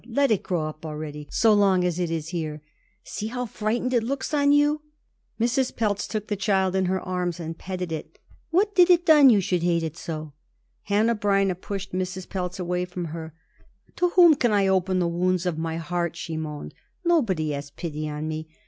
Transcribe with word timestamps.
Let 0.07 0.31
it 0.31 0.41
grow 0.41 0.65
up 0.65 0.83
already 0.83 1.27
so 1.29 1.53
long 1.53 1.83
as 1.83 1.99
it 1.99 2.09
is 2.09 2.29
here. 2.29 2.63
See 3.03 3.27
how 3.27 3.45
frightened 3.45 3.93
it 3.93 4.01
looks 4.01 4.33
on 4.33 4.51
you." 4.51 4.81
Mrs. 5.39 5.75
Pelz 5.75 6.07
took 6.07 6.25
the 6.27 6.35
child 6.35 6.75
in 6.75 6.85
her 6.85 6.99
arms 6.99 7.39
and 7.39 7.55
petted 7.55 7.91
it. 7.91 8.13
"The 8.15 8.17
poor 8.17 8.17
little 8.17 8.31
lamb! 8.31 8.49
What 8.65 8.75
did 8.75 8.89
it 8.89 9.05
done 9.05 9.29
you 9.29 9.41
should 9.41 9.61
hate 9.61 9.83
it 9.83 9.95
so?" 9.95 10.33
Hanneh 10.89 11.13
Breineh 11.19 11.53
pushed 11.53 11.91
Mrs. 11.93 12.27
Pelz 12.27 12.59
away 12.59 12.83
from 12.83 13.05
her. 13.13 13.35
"To 13.97 14.09
whom 14.09 14.33
can 14.33 14.51
I 14.51 14.65
open 14.67 14.97
the 14.97 15.07
wounds 15.07 15.45
of 15.45 15.59
my 15.59 15.77
heart?" 15.77 16.15
she 16.15 16.35
moaned. 16.35 16.73
"Nobody 17.05 17.51
has 17.51 17.69
pity 17.69 18.09
on 18.09 18.27
me. 18.27 18.47